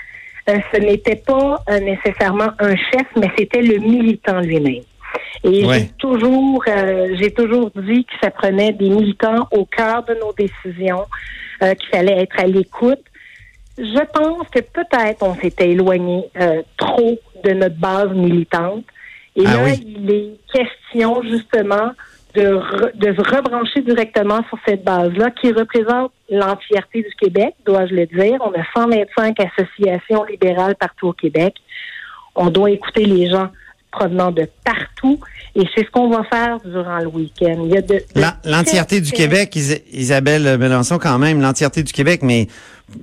euh, 0.49 0.59
ce 0.73 0.81
n'était 0.81 1.17
pas 1.17 1.63
euh, 1.71 1.79
nécessairement 1.81 2.49
un 2.59 2.75
chef, 2.77 3.07
mais 3.17 3.31
c'était 3.39 3.63
le 3.63 3.79
militant 3.79 4.41
lui-même. 4.41 4.83
Et 5.45 5.65
Ouais. 5.65 5.79
j'ai 5.81 5.89
toujours, 5.99 6.65
euh, 6.69 7.15
j'ai 7.21 7.31
toujours 7.31 7.71
dit 7.77 8.05
que 8.05 8.13
ça 8.23 8.31
prenait 8.31 8.73
des 8.73 8.89
militants 8.89 9.47
au 9.53 9.65
cœur 9.65 10.05
de 10.05 10.15
nos 10.15 10.33
décisions, 10.33 11.05
qu'il 11.61 11.89
fallait 11.91 12.23
être 12.23 12.39
à 12.39 12.47
l'écoute. 12.47 13.03
Je 13.79 14.05
pense 14.13 14.49
que 14.49 14.61
peut-être 14.61 15.23
on 15.23 15.35
s'était 15.35 15.71
éloigné 15.71 16.25
trop 16.77 17.19
de 17.45 17.51
notre 17.53 17.77
base 17.77 18.13
militante. 18.13 18.85
Et 19.35 19.43
Ah 19.47 19.55
là, 19.55 19.59
oui. 19.65 19.97
il 20.05 20.11
est 20.11 20.37
question 20.53 21.21
justement 21.23 21.93
de, 22.39 22.49
re- 22.55 22.97
de 22.97 23.15
se 23.15 23.37
rebrancher 23.37 23.81
directement 23.83 24.41
sur 24.49 24.59
cette 24.67 24.85
base-là 24.85 25.31
qui 25.31 25.53
représente 25.53 26.13
l'entièreté 26.31 27.03
du 27.03 27.15
Québec, 27.21 27.55
dois-je 27.67 27.95
le 27.95 28.07
dire. 28.07 28.39
On 28.41 28.51
a 28.53 28.65
125 28.75 29.37
associations 29.41 30.25
libérales 30.25 30.77
partout 30.77 31.09
au 31.09 31.13
Québec. 31.13 31.55
On 32.35 32.51
doit 32.51 32.71
écouter 32.71 33.05
les 33.05 33.29
gens 33.29 33.49
provenant 33.91 34.31
de 34.31 34.47
partout 34.65 35.19
et 35.57 35.63
c'est 35.75 35.85
ce 35.85 35.91
qu'on 35.91 36.11
va 36.11 36.23
faire 36.25 36.59
durant 36.65 36.99
le 36.99 37.07
week-end. 37.09 37.63
Il 37.65 37.73
y 37.73 37.79
a 37.79 37.83
de, 37.83 38.03
L'entièreté 38.45 39.01
du 39.01 39.11
Québec, 39.13 39.57
Is- 39.57 39.83
Isabelle 39.93 40.59
Melançon, 40.59 40.99
quand 40.99 41.19
même, 41.19 41.41
l'entièreté 41.41 41.83
du 41.83 41.93
Québec, 41.93 42.21
mais 42.23 42.47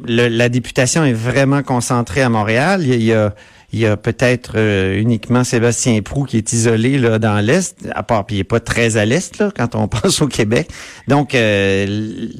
le- 0.07 0.27
la 0.27 0.47
députation 0.47 1.03
est 1.03 1.13
vraiment 1.13 1.63
concentrée 1.63 2.21
à 2.21 2.29
Montréal. 2.29 2.81
Il 2.83 2.87
y 2.89 2.93
a, 2.93 2.95
il 2.95 3.03
y 3.03 3.13
a, 3.13 3.33
il 3.75 3.81
y 3.81 3.85
a 3.87 3.97
peut-être 3.97 4.53
euh, 4.55 4.97
uniquement 4.97 5.43
Sébastien 5.43 6.01
Prou 6.01 6.23
qui 6.23 6.37
est 6.37 6.53
isolé 6.53 6.97
là 6.97 7.19
dans 7.19 7.43
l'est, 7.45 7.75
à 7.93 8.03
part 8.03 8.25
puis 8.25 8.37
il 8.37 8.39
est 8.39 8.43
pas 8.45 8.59
très 8.61 8.95
à 8.97 9.03
l'est 9.05 9.37
là 9.37 9.49
quand 9.55 9.75
on 9.75 9.87
pense 9.95 10.21
au 10.21 10.27
Québec. 10.27 10.69
Donc 11.09 11.35
euh, 11.35 11.85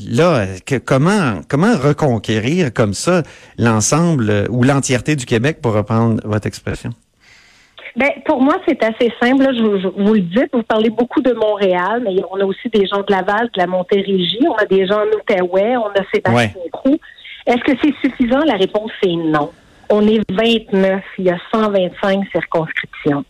là, 0.10 0.46
que- 0.66 0.78
comment 0.78 1.42
comment 1.50 1.76
reconquérir 1.78 2.74
comme 2.74 2.94
ça 2.94 3.24
l'ensemble 3.58 4.30
euh, 4.30 4.46
ou 4.50 4.64
l'entièreté 4.64 5.16
du 5.16 5.26
Québec 5.26 5.58
pour 5.62 5.74
reprendre 5.74 6.22
votre 6.24 6.48
expression? 6.48 6.92
Ben, 7.98 8.10
pour 8.26 8.42
moi, 8.42 8.58
c'est 8.68 8.84
assez 8.84 9.10
simple. 9.22 9.44
là. 9.44 9.52
Je, 9.54 9.82
je- 9.82 10.04
vous 10.04 10.14
le 10.14 10.20
dites, 10.22 10.50
vous 10.54 10.64
parlez 10.64 10.90
beaucoup 10.90 11.22
de 11.22 11.32
Montréal, 11.34 12.02
mais 12.04 12.16
on 12.32 12.40
a 12.40 12.46
aussi 12.46 12.68
des 12.74 12.86
gens 12.88 13.02
de 13.08 13.12
Laval, 13.12 13.46
de 13.54 13.60
la 13.60 13.68
Montérégie, 13.68 14.40
on 14.50 14.56
a 14.56 14.66
des 14.66 14.86
gens 14.86 15.00
en 15.00 15.18
Outaouais, 15.18 15.78
on 15.78 15.88
a 15.88 16.04
Sébastien 16.14 16.62
Prou. 16.74 16.98
Est-ce 17.48 17.64
que 17.64 17.72
c'est 17.82 17.94
suffisant? 18.02 18.40
La 18.46 18.56
réponse 18.56 18.92
est 19.04 19.16
non. 19.16 19.50
On 19.90 20.08
est 20.08 20.22
29, 20.32 21.04
il 21.20 21.26
y 21.26 21.30
a 21.30 21.38
125 21.54 22.28
circonscriptions. 22.32 23.26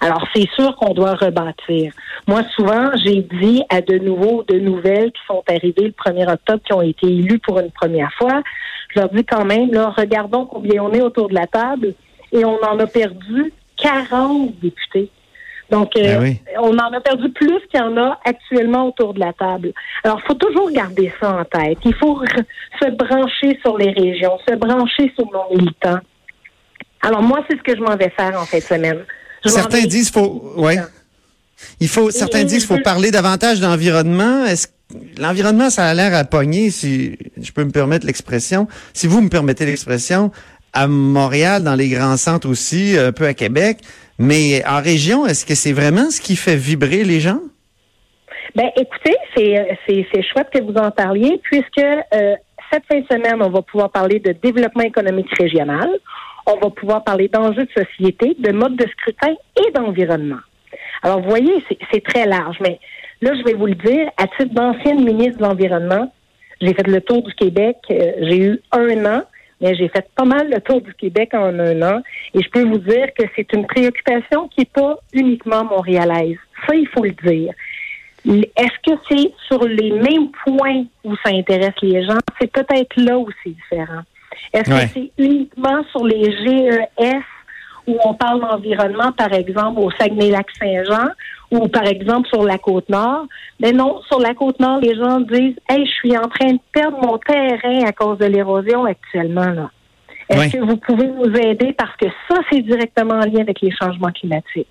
Alors, 0.00 0.26
c'est 0.34 0.48
sûr 0.54 0.74
qu'on 0.76 0.94
doit 0.94 1.14
rebâtir. 1.14 1.92
Moi, 2.26 2.42
souvent, 2.54 2.90
j'ai 3.04 3.22
dit 3.40 3.62
à 3.68 3.80
de 3.80 3.98
nouveaux, 3.98 4.44
de 4.44 4.58
nouvelles 4.58 5.12
qui 5.12 5.20
sont 5.26 5.42
arrivées 5.48 5.92
le 5.92 6.12
1er 6.12 6.32
octobre, 6.32 6.62
qui 6.64 6.72
ont 6.72 6.82
été 6.82 7.06
élus 7.06 7.38
pour 7.38 7.58
une 7.58 7.70
première 7.70 8.12
fois, 8.14 8.42
je 8.94 9.00
leur 9.00 9.08
dis 9.10 9.24
quand 9.24 9.44
même, 9.44 9.72
là, 9.72 9.92
regardons 9.96 10.46
combien 10.46 10.82
on 10.82 10.92
est 10.92 11.00
autour 11.00 11.28
de 11.28 11.34
la 11.34 11.46
table 11.46 11.94
et 12.32 12.44
on 12.44 12.62
en 12.62 12.78
a 12.78 12.86
perdu 12.86 13.52
40 13.76 14.58
députés. 14.60 15.10
Donc, 15.70 15.96
euh, 15.96 16.02
Ben 16.02 16.22
oui. 16.22 16.40
on 16.58 16.76
en 16.78 16.92
a 16.92 17.00
perdu 17.00 17.30
plus 17.30 17.60
qu'il 17.70 17.78
y 17.78 17.82
en 17.82 17.96
a 17.96 18.18
actuellement 18.24 18.88
autour 18.88 19.14
de 19.14 19.20
la 19.20 19.32
table. 19.32 19.72
Alors, 20.02 20.20
il 20.22 20.26
faut 20.26 20.34
toujours 20.34 20.70
garder 20.72 21.12
ça 21.20 21.32
en 21.32 21.44
tête. 21.44 21.78
Il 21.84 21.94
faut 21.94 22.20
se 22.82 22.90
brancher 22.90 23.58
sur 23.62 23.78
les 23.78 23.90
régions, 23.92 24.36
se 24.48 24.54
brancher 24.56 25.12
sur 25.16 25.26
nos 25.32 25.56
militants. 25.56 26.00
Alors, 27.02 27.22
moi, 27.22 27.44
c'est 27.48 27.56
ce 27.56 27.62
que 27.62 27.76
je 27.76 27.82
m'en 27.82 27.96
vais 27.96 28.10
faire 28.10 28.38
en 28.38 28.44
fin 28.44 28.58
de 28.58 28.62
semaine. 28.62 28.98
Je 29.44 29.48
Certains 29.48 29.84
disent 29.84 30.10
faut 30.10 30.52
ouais. 30.56 30.78
Il 31.78 31.88
faut 31.88 32.10
certains 32.10 32.40
et 32.40 32.44
disent 32.44 32.66
faut 32.66 32.78
parler 32.78 33.10
davantage 33.10 33.60
d'environnement. 33.60 34.44
Est-ce 34.44 34.66
que 34.66 34.72
l'environnement 35.18 35.70
ça 35.70 35.86
a 35.86 35.94
l'air 35.94 36.14
à 36.14 36.24
pogner 36.24 36.70
si 36.70 37.16
je 37.40 37.52
peux 37.52 37.64
me 37.64 37.70
permettre 37.70 38.06
l'expression? 38.06 38.66
Si 38.92 39.06
vous 39.06 39.20
me 39.20 39.28
permettez 39.28 39.66
l'expression 39.66 40.30
à 40.72 40.86
Montréal 40.86 41.62
dans 41.62 41.74
les 41.74 41.88
grands 41.88 42.16
centres 42.16 42.48
aussi, 42.48 42.96
un 42.98 43.12
peu 43.12 43.26
à 43.26 43.34
Québec, 43.34 43.78
mais 44.20 44.62
en 44.66 44.82
région, 44.82 45.26
est-ce 45.26 45.46
que 45.46 45.54
c'est 45.54 45.72
vraiment 45.72 46.10
ce 46.10 46.20
qui 46.20 46.36
fait 46.36 46.54
vibrer 46.54 47.04
les 47.04 47.20
gens? 47.20 47.40
Ben, 48.54 48.68
écoutez, 48.76 49.16
c'est, 49.34 49.78
c'est 49.86 50.22
chouette 50.22 50.48
que 50.52 50.62
vous 50.62 50.74
en 50.74 50.90
parliez, 50.90 51.40
puisque 51.42 51.78
euh, 51.78 52.34
cette 52.70 52.84
fin 52.86 53.00
de 53.00 53.06
semaine, 53.10 53.40
on 53.40 53.48
va 53.48 53.62
pouvoir 53.62 53.90
parler 53.90 54.18
de 54.20 54.32
développement 54.32 54.82
économique 54.82 55.32
régional, 55.38 55.88
on 56.46 56.56
va 56.56 56.68
pouvoir 56.68 57.02
parler 57.02 57.28
d'enjeux 57.28 57.64
de 57.64 57.84
société, 57.84 58.36
de 58.38 58.52
mode 58.52 58.76
de 58.76 58.86
scrutin 58.88 59.34
et 59.56 59.70
d'environnement. 59.72 60.40
Alors, 61.02 61.20
vous 61.22 61.28
voyez, 61.28 61.64
c'est, 61.68 61.78
c'est 61.90 62.04
très 62.04 62.26
large, 62.26 62.58
mais 62.60 62.78
là, 63.22 63.32
je 63.34 63.42
vais 63.44 63.54
vous 63.54 63.66
le 63.66 63.74
dire, 63.74 64.10
à 64.18 64.26
titre 64.26 64.52
d'ancienne 64.52 65.02
ministre 65.02 65.38
de 65.38 65.44
l'Environnement, 65.44 66.12
J'ai 66.60 66.74
fait 66.74 66.86
le 66.86 67.00
tour 67.00 67.22
du 67.22 67.32
Québec. 67.34 67.76
Euh, 67.90 68.12
j'ai 68.20 68.38
eu 68.38 68.60
un 68.72 69.06
an, 69.06 69.22
mais 69.60 69.74
j'ai 69.74 69.88
fait 69.88 70.06
pas 70.14 70.24
mal 70.24 70.50
le 70.50 70.60
tour 70.60 70.80
du 70.80 70.94
Québec 70.94 71.30
en 71.34 71.58
un 71.58 71.82
an. 71.82 72.02
Et 72.34 72.42
je 72.42 72.48
peux 72.50 72.64
vous 72.64 72.78
dire 72.78 73.08
que 73.16 73.24
c'est 73.36 73.52
une 73.52 73.66
préoccupation 73.66 74.48
qui 74.48 74.60
n'est 74.60 74.70
pas 74.72 74.98
uniquement 75.12 75.64
montréalaise. 75.64 76.38
Ça, 76.66 76.74
il 76.74 76.88
faut 76.88 77.04
le 77.04 77.12
dire. 77.12 77.52
Est-ce 78.26 78.90
que 78.90 78.98
c'est 79.08 79.32
sur 79.46 79.66
les 79.66 79.92
mêmes 79.92 80.30
points 80.44 80.84
où 81.04 81.14
ça 81.24 81.30
intéresse 81.30 81.74
les 81.82 82.04
gens? 82.04 82.18
C'est 82.40 82.52
peut-être 82.52 82.96
là 82.96 83.18
où 83.18 83.28
c'est 83.42 83.50
différent. 83.50 84.02
Est-ce 84.52 84.70
que 84.70 84.92
c'est 84.94 85.10
uniquement 85.18 85.82
sur 85.90 86.04
les 86.04 86.24
GES 86.24 87.22
où 87.90 87.98
on 88.04 88.14
parle 88.14 88.40
d'environnement, 88.40 89.12
par 89.12 89.32
exemple, 89.32 89.80
au 89.80 89.90
Saguenay-Lac-Saint-Jean 89.90 91.10
ou 91.50 91.68
par 91.68 91.86
exemple 91.86 92.28
sur 92.28 92.44
la 92.44 92.58
Côte-Nord? 92.58 93.26
Mais 93.60 93.72
non, 93.72 94.00
sur 94.08 94.20
la 94.20 94.34
Côte-Nord, 94.34 94.80
les 94.80 94.94
gens 94.94 95.20
disent 95.20 95.56
Hey, 95.68 95.84
je 95.84 95.90
suis 95.90 96.16
en 96.16 96.28
train 96.28 96.52
de 96.52 96.60
perdre 96.72 96.98
mon 97.02 97.18
terrain 97.18 97.84
à 97.84 97.92
cause 97.92 98.18
de 98.18 98.26
l'érosion 98.26 98.84
actuellement. 98.84 99.50
là. 99.50 99.70
Est-ce 100.28 100.52
que 100.52 100.64
vous 100.64 100.76
pouvez 100.76 101.08
nous 101.08 101.34
aider 101.34 101.74
parce 101.76 101.96
que 101.96 102.06
ça, 102.28 102.36
c'est 102.50 102.60
directement 102.60 103.14
en 103.14 103.26
lien 103.26 103.40
avec 103.40 103.60
les 103.60 103.72
changements 103.72 104.12
climatiques? 104.12 104.68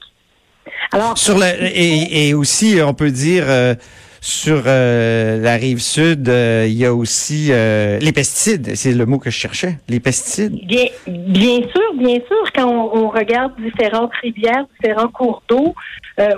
Alors, 0.92 1.18
sur 1.18 1.38
le, 1.38 1.46
et, 1.62 2.34
aussi, 2.34 2.80
on 2.82 2.94
peut 2.94 3.12
dire 3.12 3.44
euh, 3.48 3.76
sur 4.22 4.64
euh, 4.66 5.40
la 5.42 5.56
rive 5.56 5.80
sud, 5.80 6.30
euh, 6.30 6.66
il 6.68 6.78
y 6.78 6.86
a 6.86 6.94
aussi 6.94 7.48
les 7.50 8.12
pesticides. 8.12 8.76
C'est 8.76 8.92
le 8.92 9.06
mot 9.06 9.20
que 9.20 9.30
je 9.30 9.38
cherchais. 9.38 9.78
Les 9.88 10.00
pesticides. 10.00 10.54
Bien, 10.66 10.86
bien 11.08 11.60
sûr, 11.70 11.94
bien 11.96 12.18
sûr. 12.28 12.52
Quand 12.56 12.68
on, 12.68 13.10
regarde 13.10 13.54
différentes 13.60 14.14
rivières, 14.22 14.66
différents 14.80 15.08
cours 15.08 15.44
d'eau 15.48 15.74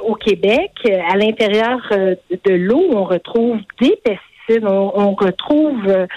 au 0.04 0.16
Québec, 0.16 0.72
à 1.10 1.18
l'intérieur 1.18 1.80
de 1.92 2.54
l'eau, 2.54 2.84
on 2.92 3.04
retrouve 3.04 3.58
des 3.80 3.98
pesticides. 4.04 4.66
On, 4.66 5.16
retrouve 5.16 6.08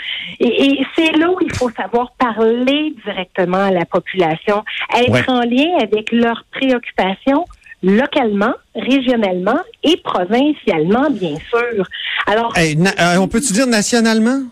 et, 0.41 0.65
et 0.65 0.87
c'est 0.97 1.13
là 1.13 1.31
où 1.31 1.37
il 1.41 1.55
faut 1.55 1.71
savoir 1.71 2.13
parler 2.19 2.93
directement 3.05 3.59
à 3.59 3.71
la 3.71 3.85
population, 3.85 4.65
être 4.93 5.29
en 5.29 5.43
lien 5.43 5.77
avec 5.81 6.11
leurs 6.11 6.45
préoccupations 6.51 7.45
localement, 7.85 8.55
régionalement 8.75 9.59
et 9.83 9.97
provincialement, 9.99 11.11
bien 11.11 11.37
sûr. 11.51 11.87
Alors, 12.27 12.53
euh, 12.57 13.17
on 13.19 13.29
peut-tu 13.29 13.53
dire 13.53 13.67
nationalement? 13.67 14.43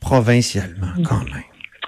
Provincialement, 0.00 0.92
quand 1.04 1.24
même. 1.24 1.42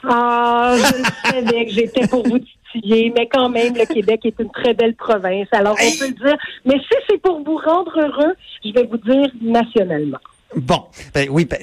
Ah, 0.09 0.75
je 0.77 1.31
savais 1.31 1.67
que 1.67 1.73
j'étais 1.73 2.07
pour 2.09 2.27
vous 2.27 2.41
titiller, 2.73 3.13
mais 3.17 3.29
quand 3.31 3.51
même, 3.51 3.75
le 3.77 3.85
Québec 3.85 4.21
est 4.25 4.35
une 4.41 4.51
très 4.51 4.73
belle 4.73 4.95
province. 4.95 5.47
Alors, 5.53 5.77
on 5.79 5.99
peut 5.99 6.09
le 6.09 6.15
dire. 6.15 6.39
Mais 6.65 6.79
si 6.79 6.97
c'est 7.09 7.21
pour 7.21 7.45
vous 7.45 7.57
rendre 7.59 7.93
heureux, 8.01 8.35
je 8.65 8.73
vais 8.73 8.85
vous 8.85 8.97
dire 8.97 9.29
nationalement. 9.43 10.19
Bon, 10.57 10.85
ben 11.15 11.29
oui, 11.31 11.45
ben, 11.45 11.59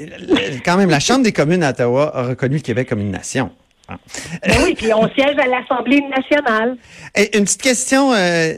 quand 0.64 0.78
même, 0.78 0.90
la 0.90 1.00
Chambre 1.00 1.24
des 1.24 1.34
communes 1.34 1.64
à 1.64 1.72
Ottawa 1.72 2.16
a 2.16 2.28
reconnu 2.28 2.58
le 2.58 2.62
Québec 2.62 2.88
comme 2.88 3.00
une 3.00 3.12
nation. 3.12 3.50
Ben 3.90 4.58
oui, 4.64 4.76
puis 4.76 4.94
on 4.94 5.08
siège 5.10 5.38
à 5.38 5.48
l'Assemblée 5.48 6.02
nationale. 6.02 6.78
une 7.34 7.44
petite 7.46 7.62
question 7.62 8.14
euh, 8.14 8.54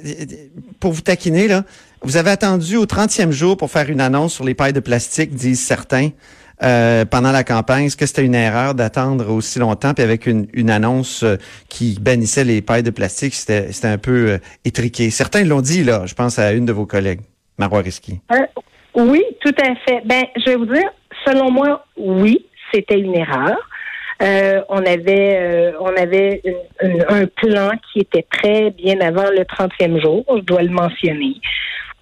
pour 0.80 0.92
vous 0.92 1.02
taquiner, 1.02 1.48
là. 1.48 1.64
Vous 2.02 2.18
avez 2.18 2.30
attendu 2.30 2.78
au 2.78 2.86
30e 2.86 3.32
jour 3.32 3.58
pour 3.58 3.70
faire 3.70 3.90
une 3.90 4.00
annonce 4.00 4.34
sur 4.34 4.46
les 4.46 4.54
pailles 4.54 4.74
de 4.74 4.80
plastique, 4.80 5.36
disent 5.36 5.62
certains, 5.62 6.10
euh, 6.64 7.04
pendant 7.04 7.32
la 7.32 7.44
campagne. 7.44 7.86
Est-ce 7.86 7.98
que 7.98 8.06
c'était 8.06 8.24
une 8.24 8.36
erreur 8.36 8.74
d'attendre 8.74 9.30
aussi 9.30 9.60
longtemps, 9.60 9.94
puis 9.94 10.04
avec 10.04 10.26
une, 10.26 10.70
annonce 10.70 11.24
euh, 11.24 11.36
qui 11.68 11.98
bannissait 12.00 12.46
les 12.46 12.62
pailles 12.62 12.84
de 12.84 12.90
plastique, 12.90 13.34
c'était 13.34 13.70
un 13.84 13.98
peu 13.98 14.40
étriqué. 14.64 15.10
Certains 15.10 15.44
l'ont 15.44 15.62
dit, 15.62 15.84
là. 15.84 16.06
Je 16.06 16.14
pense 16.16 16.40
à 16.40 16.54
une 16.54 16.66
de 16.66 16.72
vos 16.72 16.86
collègues, 16.86 17.22
Marois 17.58 17.82
Risky. 17.82 18.22
oui, 18.96 19.24
tout 19.42 19.56
à 19.62 19.76
fait. 19.86 20.02
Ben, 20.06 20.24
je 20.38 20.52
vais 20.52 20.56
vous 20.56 20.66
dire, 20.66 20.90
selon 21.26 21.52
moi, 21.52 21.86
oui, 21.98 22.46
c'était 22.74 23.00
une 23.00 23.16
erreur. 23.16 23.58
Euh, 24.22 24.62
on 24.68 24.86
avait 24.86 25.38
euh, 25.40 25.72
on 25.80 25.96
avait 25.96 26.42
un 27.08 27.26
plan 27.26 27.72
qui 27.92 28.00
était 28.00 28.26
prêt 28.30 28.72
bien 28.72 29.00
avant 29.00 29.30
le 29.30 29.44
30e 29.44 30.02
jour, 30.02 30.26
je 30.36 30.42
dois 30.42 30.62
le 30.62 30.70
mentionner. 30.70 31.36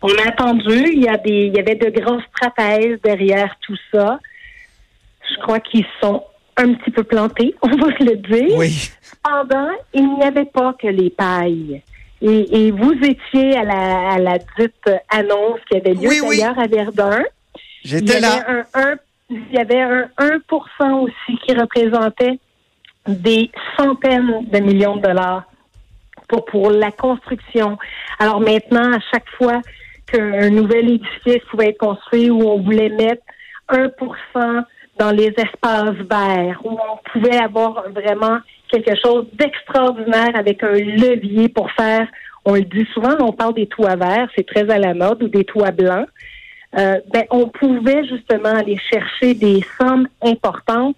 On 0.02 0.10
a 0.10 0.30
attendu, 0.30 0.94
il 0.94 1.04
y 1.04 1.08
a 1.08 1.18
des 1.18 1.46
il 1.46 1.56
y 1.56 1.60
avait 1.60 1.76
de 1.76 1.90
grands 1.90 2.20
stratèges 2.22 3.00
derrière 3.04 3.56
tout 3.62 3.78
ça. 3.94 4.20
Je 5.30 5.40
crois 5.42 5.60
qu'ils 5.60 5.86
sont 6.02 6.24
un 6.56 6.74
petit 6.74 6.90
peu 6.90 7.04
plantés, 7.04 7.54
on 7.62 7.68
va 7.68 7.96
se 7.98 8.04
le 8.04 8.16
dire. 8.16 8.58
Oui. 8.58 8.90
Cependant, 9.02 9.70
il 9.94 10.16
n'y 10.16 10.24
avait 10.24 10.46
pas 10.46 10.74
que 10.74 10.88
les 10.88 11.12
pailles. 11.12 11.84
Et, 12.20 12.72
vous 12.72 12.94
étiez 12.94 13.56
à 13.58 13.64
la, 13.64 14.10
à 14.14 14.18
la 14.18 14.40
dite 14.58 14.90
annonce 15.12 15.60
qui 15.70 15.78
avait 15.78 15.94
lieu 15.94 16.10
d'ailleurs 16.28 16.58
à 16.58 16.66
Verdun. 16.66 17.24
J'étais 17.84 18.20
là. 18.20 18.44
Un, 18.48 18.64
un 18.74 18.96
il 19.30 19.52
y 19.52 19.58
avait 19.58 19.82
un 19.82 20.10
1% 20.20 20.94
aussi 21.02 21.38
qui 21.46 21.54
représentait 21.54 22.40
des 23.08 23.52
centaines 23.78 24.48
de 24.50 24.60
millions 24.60 24.98
de 24.98 25.02
dollars 25.02 25.44
pour, 26.28 26.46
pour 26.46 26.72
la 26.72 26.92
construction. 26.92 27.78
Alors 28.20 28.40
maintenant, 28.40 28.94
à 28.94 29.00
chaque 29.12 29.30
fois 29.38 29.62
qu'un 30.12 30.50
nouvel 30.50 30.92
édifice 30.92 31.44
pouvait 31.50 31.70
être 31.70 31.78
construit 31.78 32.30
où 32.30 32.42
on 32.42 32.62
voulait 32.62 32.90
mettre 32.90 33.24
1% 33.70 34.64
dans 34.98 35.12
les 35.12 35.34
espaces 35.38 35.96
verts, 36.10 36.60
où 36.64 36.72
on 36.72 37.12
pouvait 37.12 37.38
avoir 37.38 37.90
vraiment 37.92 38.40
quelque 38.70 38.96
chose 39.02 39.26
d'extraordinaire 39.34 40.32
avec 40.36 40.64
un 40.64 40.72
levier 40.72 41.50
pour 41.50 41.72
faire, 41.72 42.08
on 42.46 42.56
le 42.56 42.62
dit 42.62 42.88
souvent, 42.94 43.16
on 43.20 43.34
parle 43.34 43.54
des 43.54 43.68
toits 43.68 43.96
verts, 43.96 44.30
c'est 44.36 44.48
très 44.48 44.70
à 44.70 44.80
la 44.80 44.94
mode, 44.94 45.22
ou 45.22 45.28
des 45.28 45.44
toits 45.44 45.72
blancs. 45.72 46.08
Euh, 46.78 47.00
ben, 47.12 47.24
on 47.32 47.48
pouvait 47.50 48.06
justement 48.06 48.54
aller 48.54 48.78
chercher 48.92 49.34
des 49.34 49.64
sommes 49.80 50.08
importantes. 50.22 50.96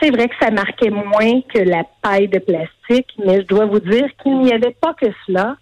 C'est 0.00 0.10
vrai 0.10 0.28
que 0.28 0.34
ça 0.40 0.50
marquait 0.50 0.90
moins 0.90 1.42
que 1.52 1.58
la 1.58 1.84
paille 2.00 2.28
de 2.28 2.38
plastique, 2.38 3.08
mais 3.18 3.42
je 3.42 3.46
dois 3.46 3.66
vous 3.66 3.80
dire 3.80 4.08
qu'il 4.22 4.38
n'y 4.38 4.52
avait 4.52 4.74
pas 4.80 4.94
que 4.94 5.06
cela. 5.26 5.56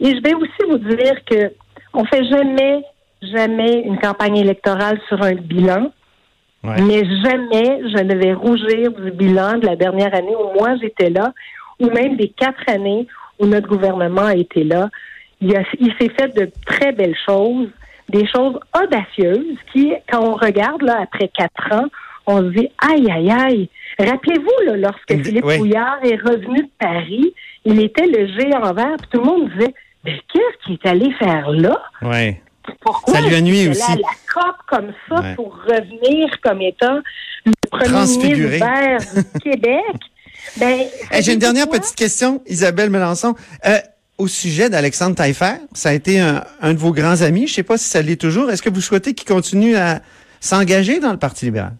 Et 0.00 0.14
je 0.14 0.22
vais 0.22 0.34
aussi 0.34 0.70
vous 0.70 0.78
dire 0.78 1.24
que 1.26 1.52
on 1.92 2.04
fait 2.04 2.24
jamais, 2.24 2.82
jamais 3.22 3.80
une 3.80 3.98
campagne 3.98 4.36
électorale 4.36 5.00
sur 5.08 5.22
un 5.22 5.34
bilan. 5.34 5.92
Mais 6.62 7.04
jamais 7.22 7.80
je 7.90 8.02
ne 8.02 8.14
vais 8.16 8.32
rougir 8.32 8.90
du 8.90 9.12
bilan 9.12 9.58
de 9.58 9.66
la 9.66 9.76
dernière 9.76 10.12
année 10.12 10.34
où 10.34 10.58
moi 10.58 10.74
j'étais 10.80 11.10
là, 11.10 11.32
ou 11.78 11.88
même 11.90 12.16
des 12.16 12.28
quatre 12.30 12.68
années 12.68 13.06
où 13.38 13.46
notre 13.46 13.68
gouvernement 13.68 14.24
a 14.24 14.34
été 14.34 14.64
là. 14.64 14.88
Il, 15.40 15.54
il 15.78 15.92
s'est 16.00 16.08
fait 16.08 16.34
de 16.34 16.50
très 16.64 16.90
belles 16.90 17.16
choses 17.24 17.68
des 18.08 18.26
choses 18.26 18.58
audacieuses 18.74 19.56
qui, 19.72 19.92
quand 20.10 20.20
on 20.22 20.34
regarde 20.34 20.82
là 20.82 21.00
après 21.02 21.28
quatre 21.28 21.72
ans, 21.72 21.86
on 22.26 22.38
se 22.38 22.58
dit 22.58 22.68
aïe 22.78 23.10
aïe 23.10 23.30
aïe. 23.30 23.68
Rappelez-vous 23.98 24.66
là, 24.66 24.76
lorsque 24.76 25.24
Philippe 25.24 25.44
Couillard 25.44 25.98
est 26.02 26.16
revenu 26.16 26.62
de 26.62 26.70
Paris, 26.78 27.34
il 27.64 27.82
était 27.82 28.06
le 28.06 28.26
géant 28.28 28.72
vert, 28.74 28.96
puis 28.98 29.08
tout 29.12 29.20
le 29.20 29.24
monde 29.24 29.50
disait 29.50 29.74
mais 30.04 30.20
qu'est-ce 30.32 30.64
qu'il 30.64 30.74
est 30.74 30.86
allé 30.88 31.12
faire 31.14 31.50
là? 31.50 31.82
Oui. 32.02 32.36
Pourquoi 32.80 33.14
ça 33.14 33.20
lui 33.20 33.34
a 33.34 33.40
nuit 33.40 33.68
aussi. 33.68 33.92
la 33.92 34.08
COP 34.32 34.56
comme 34.68 34.92
ça 35.08 35.34
pour 35.36 35.56
revenir 35.64 36.28
comme 36.42 36.62
étant 36.62 36.98
le 37.44 37.52
premier 37.70 38.06
ministre 38.16 38.58
vert 38.58 38.98
du 38.98 39.40
Québec? 39.40 39.96
Ben, 40.58 40.80
J'ai 41.20 41.32
une 41.32 41.38
dernière 41.38 41.68
petite 41.68 41.94
question, 41.94 42.42
Isabelle 42.46 42.90
Melançon. 42.90 43.34
Euh, 43.66 43.78
au 44.18 44.28
sujet 44.28 44.70
d'Alexandre 44.70 45.16
Taillefer. 45.16 45.56
Ça 45.72 45.90
a 45.90 45.92
été 45.92 46.18
un, 46.20 46.72
de 46.72 46.78
vos 46.78 46.92
grands 46.92 47.22
amis. 47.22 47.46
Je 47.46 47.52
ne 47.52 47.56
sais 47.56 47.62
pas 47.62 47.78
si 47.78 47.84
ça 47.84 48.02
l'est 48.02 48.20
toujours. 48.20 48.50
Est-ce 48.50 48.62
que 48.62 48.70
vous 48.70 48.80
souhaitez 48.80 49.14
qu'il 49.14 49.28
continue 49.28 49.76
à 49.76 50.00
s'engager 50.40 51.00
dans 51.00 51.12
le 51.12 51.18
Parti 51.18 51.46
libéral? 51.46 51.72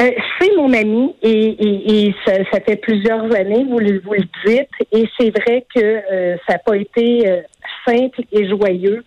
Euh, 0.00 0.10
c'est 0.38 0.56
mon 0.56 0.72
ami 0.72 1.14
et, 1.22 2.14
ça, 2.24 2.60
fait 2.66 2.76
plusieurs 2.76 3.24
années, 3.34 3.66
vous 3.68 3.78
le, 3.78 4.00
dites, 4.46 4.68
et 4.92 5.04
c'est 5.18 5.30
vrai 5.30 5.66
que 5.74 5.80
euh, 5.80 6.36
ça 6.46 6.54
n'a 6.54 6.58
pas 6.58 6.76
été 6.76 7.28
euh, 7.28 7.42
simple 7.86 8.22
et 8.32 8.48
joyeux 8.48 9.04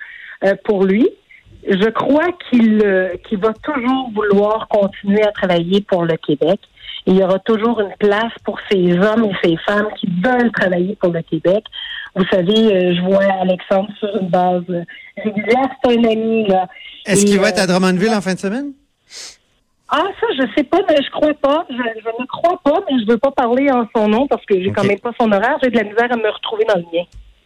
pour 0.65 0.83
lui. 0.83 1.09
Je 1.65 1.89
crois 1.89 2.27
qu'il 2.49 2.77
va 2.83 3.53
toujours 3.63 4.11
vouloir 4.13 4.67
continuer 4.67 5.23
à 5.23 5.31
travailler 5.31 5.79
pour 5.81 6.03
le 6.03 6.17
Québec 6.17 6.59
il 7.05 7.17
y 7.17 7.23
aura 7.23 7.39
toujours 7.39 7.79
une 7.81 7.93
place 7.99 8.31
pour 8.45 8.59
ces 8.71 8.93
hommes 8.97 9.25
et 9.25 9.35
ces 9.43 9.57
femmes 9.65 9.87
qui 9.99 10.07
veulent 10.23 10.51
travailler 10.51 10.95
pour 10.95 11.11
le 11.11 11.21
Québec. 11.21 11.65
Vous 12.15 12.25
savez, 12.31 12.73
euh, 12.73 12.95
je 12.95 13.01
vois 13.01 13.23
Alexandre 13.41 13.89
sur 13.99 14.15
une 14.21 14.29
base 14.29 14.63
régulière. 15.17 15.69
C'est 15.83 15.97
un 15.97 16.03
ami, 16.03 16.47
là. 16.47 16.67
Est-ce 17.05 17.25
qu'il 17.25 17.39
va 17.39 17.49
être 17.49 17.59
à 17.59 17.63
euh, 17.63 17.67
Drummondville 17.67 18.13
en 18.13 18.21
fin 18.21 18.33
de 18.33 18.39
semaine? 18.39 18.73
Ah, 19.89 20.07
ça, 20.19 20.27
je 20.37 20.43
sais 20.55 20.63
pas, 20.63 20.79
mais 20.89 20.97
je 21.03 21.11
crois 21.11 21.33
pas. 21.33 21.65
Je, 21.69 21.75
ne 21.75 22.25
crois 22.25 22.59
pas, 22.63 22.79
mais 22.89 22.97
je 22.99 23.11
veux 23.11 23.17
pas 23.17 23.31
parler 23.31 23.69
en 23.71 23.87
son 23.95 24.07
nom 24.07 24.27
parce 24.27 24.45
que 24.45 24.61
j'ai 24.61 24.71
quand 24.71 24.83
même 24.83 24.99
pas 24.99 25.11
son 25.19 25.31
horaire. 25.31 25.57
J'ai 25.61 25.69
de 25.69 25.77
la 25.77 25.83
misère 25.83 26.11
à 26.11 26.15
me 26.15 26.29
retrouver 26.29 26.65
dans 26.65 26.77
le 26.77 26.85
mien. 26.93 27.03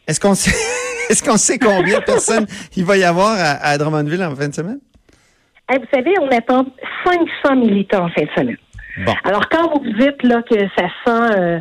Est-ce 0.07 0.19
qu'on 0.19 0.35
sait, 0.35 0.51
est-ce 1.09 1.23
qu'on 1.23 1.37
sait 1.37 1.57
combien 1.57 1.99
de 1.99 2.05
personnes 2.05 2.45
il 2.75 2.85
va 2.85 2.97
y 2.97 3.03
avoir 3.03 3.35
à, 3.37 3.77
Drummondville 3.77 4.23
en 4.23 4.35
fin 4.35 4.47
de 4.47 4.53
semaine? 4.53 4.79
Eh, 5.73 5.77
vous 5.77 5.85
savez, 5.93 6.13
on 6.21 6.29
attend 6.29 6.65
500 7.05 7.55
militants 7.57 8.05
en 8.05 8.09
fin 8.09 8.23
de 8.23 8.29
semaine. 8.37 8.57
Alors, 9.23 9.47
quand 9.49 9.71
vous 9.73 9.91
dites 9.93 10.23
là 10.23 10.41
que 10.41 10.55
ça 10.75 10.87
sent, 11.05 11.39
euh, 11.39 11.59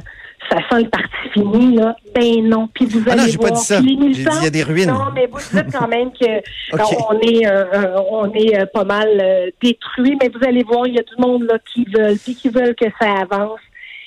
ça 0.51 0.59
sent 0.71 0.83
le 0.85 0.89
parti 0.89 1.29
fini, 1.33 1.77
là. 1.77 1.97
Ben 2.15 2.49
non. 2.49 2.69
Puis 2.73 2.87
vous 2.87 3.03
ah 3.09 3.13
allez 3.13 3.33
non, 3.33 3.39
voir. 3.39 3.51
pas 3.51 3.57
dit 3.57 3.65
ça. 3.65 3.79
Puis 3.81 3.87
les 3.91 3.97
dit, 3.97 4.03
militants, 4.03 4.37
il 4.41 4.45
y 4.45 4.47
a 4.47 4.51
des 4.51 4.63
ruines. 4.63 4.89
Non, 4.89 5.11
mais 5.15 5.27
vous 5.27 5.39
dites 5.39 5.73
quand 5.73 5.89
même 5.89 6.13
que 6.13 6.39
Ok. 6.73 7.07
on 7.11 7.21
est, 7.21 7.47
euh, 7.47 7.65
euh, 7.75 8.01
on 8.11 8.33
est 8.33 8.61
euh, 8.61 8.67
pas 8.67 8.85
mal 8.85 9.09
euh, 9.21 9.51
détruit, 9.63 10.17
mais 10.21 10.29
vous 10.29 10.45
allez 10.47 10.63
voir, 10.63 10.87
il 10.87 10.95
y 10.95 10.99
a 10.99 11.03
du 11.03 11.17
monde 11.19 11.45
là 11.45 11.59
qui 11.73 11.85
veulent, 11.85 12.19
puis 12.19 12.35
qui 12.35 12.49
veulent 12.49 12.75
que 12.75 12.87
ça 13.01 13.13
avance. 13.23 13.61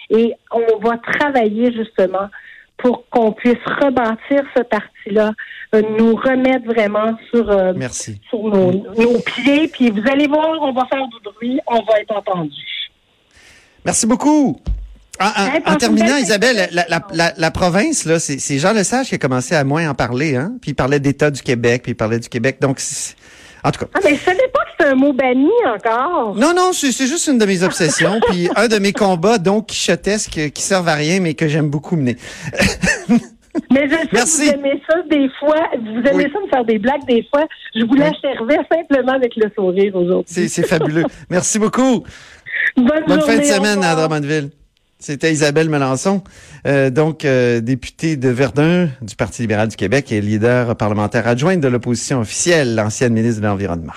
Et 0.10 0.34
on 0.52 0.78
va 0.80 0.98
travailler 0.98 1.72
justement 1.72 2.30
pour 2.78 3.08
qu'on 3.10 3.34
puisse 3.34 3.58
rebâtir 3.66 4.42
ce 4.56 4.64
parti-là, 4.64 5.34
euh, 5.76 5.82
nous 6.00 6.16
remettre 6.16 6.66
vraiment 6.66 7.18
sur, 7.30 7.50
euh, 7.52 7.74
Merci. 7.76 8.22
sur 8.30 8.42
nos, 8.44 8.72
nos 8.72 9.20
pieds. 9.20 9.68
Puis 9.68 9.90
vous 9.92 10.02
allez 10.10 10.28
voir, 10.28 10.58
on 10.62 10.72
va 10.72 10.86
faire 10.86 11.06
du 11.08 11.18
bruit, 11.24 11.60
on 11.68 11.82
va 11.82 12.00
être 12.00 12.16
entendu. 12.16 12.56
Merci 13.90 14.06
beaucoup. 14.08 14.60
En, 15.20 15.26
en- 15.26 15.48
Hey, 15.54 15.62
en 15.66 15.76
terminant, 15.76 16.06
belle 16.06 16.24
Isabelle, 16.24 16.70
la, 16.72 16.86
la, 16.88 17.08
la, 17.14 17.34
la 17.38 17.52
province, 17.52 18.06
là, 18.06 18.20
c'est 18.20 18.40
c'est 18.40 18.58
Jean 18.60 18.72
Lesage 18.72 19.10
qui 19.10 19.16
a 19.16 19.18
commencé 19.18 19.54
à 19.56 19.64
moins 19.64 19.90
en 19.90 19.94
parler, 19.96 20.36
hein? 20.36 20.54
Puis 20.62 20.72
il 20.72 20.76
parlait 20.76 21.00
d'État 21.00 21.30
du 21.32 21.42
Québec, 21.42 21.82
puis 21.84 21.92
il 21.92 21.96
parlait 21.96 22.20
du 22.20 22.30
Québec. 22.30 22.58
Donc, 22.62 22.80
c'est- 22.80 23.16
en 23.64 23.72
tout 23.72 23.80
cas. 23.84 23.88
Ah, 23.96 24.00
mais 24.04 24.16
je 24.16 24.22
savais 24.22 24.48
pas 24.54 24.60
que 24.64 24.70
c'était 24.78 24.92
un 24.92 24.96
mot 24.96 25.12
banni 25.12 25.50
encore. 25.68 26.36
Non, 26.36 26.54
non, 26.56 26.72
c'est 26.72 26.94
c'est 26.94 27.08
juste 27.08 27.28
une 27.28 27.38
de 27.38 27.46
mes 27.46 27.64
obsessions, 27.64 28.20
puis 28.30 28.48
un 28.56 28.68
de 28.70 28.78
mes 28.80 28.94
combats, 28.94 29.38
donc 29.40 29.66
quichotesques, 29.68 30.52
qui 30.54 30.62
servent 30.62 30.88
à 30.88 30.96
rien, 30.96 31.20
mais 31.20 31.34
que 31.34 31.48
j'aime 31.50 31.70
beaucoup 31.70 31.96
mener. 31.98 32.16
Mais 33.72 33.88
je 33.90 33.96
sais 33.96 34.08
Merci. 34.14 34.40
que 34.42 34.46
vous 34.46 34.60
aimez 34.66 34.82
ça 34.88 34.96
des 35.10 35.28
fois. 35.40 35.58
Vous 35.82 36.08
aimez 36.08 36.26
Oui. 36.26 36.32
ça 36.32 36.40
me 36.40 36.48
faire 36.50 36.64
des 36.66 36.78
blagues 36.78 37.04
des 37.08 37.28
fois. 37.30 37.46
Je 37.76 37.84
vous 37.84 37.96
l'achèverais 37.96 38.60
simplement 38.72 39.14
avec 39.14 39.36
le 39.36 39.52
sourire 39.56 39.96
aujourd'hui. 39.96 40.32
C'est 40.34 40.48
c'est 40.48 40.64
fabuleux. 40.66 41.04
Merci 41.30 41.60
beaucoup. 41.60 42.04
Bonne, 42.76 43.04
Bonne 43.08 43.22
fin 43.22 43.38
de 43.38 43.44
semaine 43.44 43.84
à. 43.84 43.96
Drummondville. 43.96 44.52
C'était 45.02 45.32
Isabelle 45.32 45.70
Melançon, 45.70 46.22
euh, 46.68 46.90
donc 46.90 47.24
euh, 47.24 47.62
députée 47.62 48.18
de 48.18 48.28
Verdun 48.28 48.90
du 49.02 49.16
Parti 49.16 49.42
libéral 49.42 49.70
du 49.70 49.78
Québec 49.78 50.12
et 50.12 50.20
leader 50.20 50.76
parlementaire 50.76 51.26
adjointe 51.26 51.62
de 51.62 51.70
l'opposition 51.70 52.20
officielle, 52.20 52.76
l'ancienne 52.76 53.14
ministre 53.14 53.40
de 53.42 53.48
l'Environnement. 53.48 53.94